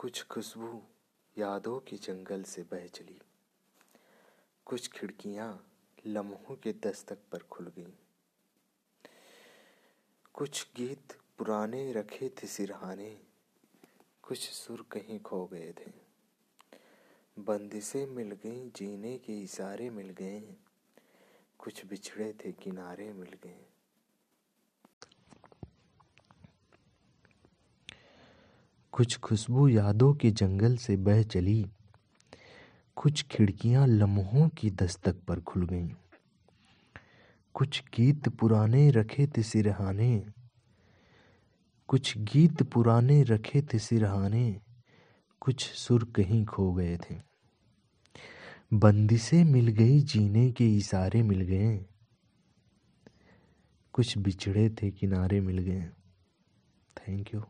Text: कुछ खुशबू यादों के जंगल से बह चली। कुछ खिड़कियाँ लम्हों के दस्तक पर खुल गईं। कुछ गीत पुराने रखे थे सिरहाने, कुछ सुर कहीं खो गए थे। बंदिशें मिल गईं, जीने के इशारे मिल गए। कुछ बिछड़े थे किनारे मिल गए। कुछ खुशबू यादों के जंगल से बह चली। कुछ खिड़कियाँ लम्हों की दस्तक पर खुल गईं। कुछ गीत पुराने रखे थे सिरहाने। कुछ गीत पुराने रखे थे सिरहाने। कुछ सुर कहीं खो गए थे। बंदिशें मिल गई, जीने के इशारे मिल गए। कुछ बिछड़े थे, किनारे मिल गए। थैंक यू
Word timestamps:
कुछ 0.00 0.26
खुशबू 0.26 0.82
यादों 1.38 1.80
के 1.80 1.96
जंगल 1.96 2.42
से 2.42 2.62
बह 2.62 2.86
चली। 2.86 3.20
कुछ 4.64 4.88
खिड़कियाँ 4.88 5.72
लम्हों 6.06 6.56
के 6.56 6.72
दस्तक 6.72 7.18
पर 7.32 7.38
खुल 7.38 7.66
गईं। 7.66 7.92
कुछ 10.34 10.68
गीत 10.76 11.18
पुराने 11.38 11.92
रखे 11.92 12.28
थे 12.28 12.46
सिरहाने, 12.46 13.22
कुछ 14.22 14.50
सुर 14.50 14.86
कहीं 14.92 15.20
खो 15.20 15.46
गए 15.46 15.72
थे। 15.72 15.92
बंदिशें 17.38 18.06
मिल 18.06 18.32
गईं, 18.32 18.70
जीने 18.70 19.18
के 19.18 19.42
इशारे 19.42 19.90
मिल 19.90 20.10
गए। 20.10 20.56
कुछ 21.58 21.86
बिछड़े 21.86 22.32
थे 22.32 22.52
किनारे 22.52 23.12
मिल 23.12 23.32
गए। 23.44 23.66
कुछ 29.00 29.18
खुशबू 29.18 29.68
यादों 29.68 30.14
के 30.14 30.30
जंगल 30.30 30.76
से 30.76 30.96
बह 30.96 31.22
चली। 31.22 31.66
कुछ 32.96 33.22
खिड़कियाँ 33.22 33.86
लम्हों 33.86 34.48
की 34.48 34.70
दस्तक 34.70 35.16
पर 35.22 35.40
खुल 35.40 35.66
गईं। 35.66 35.88
कुछ 37.54 37.82
गीत 37.96 38.28
पुराने 38.28 38.90
रखे 38.90 39.26
थे 39.26 39.42
सिरहाने। 39.42 40.24
कुछ 41.88 42.18
गीत 42.18 42.62
पुराने 42.62 43.22
रखे 43.22 43.62
थे 43.62 43.78
सिरहाने। 43.78 44.60
कुछ 45.40 45.72
सुर 45.72 46.04
कहीं 46.04 46.44
खो 46.44 46.72
गए 46.72 46.96
थे। 46.96 47.16
बंदिशें 48.72 49.44
मिल 49.44 49.68
गई, 49.68 50.00
जीने 50.00 50.52
के 50.52 50.76
इशारे 50.76 51.22
मिल 51.22 51.40
गए। 51.40 51.86
कुछ 53.92 54.18
बिछड़े 54.18 54.70
थे, 54.70 54.90
किनारे 54.90 55.40
मिल 55.40 55.58
गए। 55.58 55.90
थैंक 56.96 57.34
यू 57.34 57.42